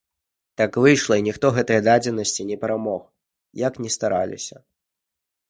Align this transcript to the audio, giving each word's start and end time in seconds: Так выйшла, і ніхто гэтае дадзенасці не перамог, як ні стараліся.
Так 0.59 0.71
выйшла, 0.85 1.17
і 1.19 1.25
ніхто 1.27 1.51
гэтае 1.57 1.77
дадзенасці 1.89 2.47
не 2.49 2.57
перамог, 2.65 3.01
як 3.67 3.73
ні 3.85 3.89
стараліся. 3.99 4.57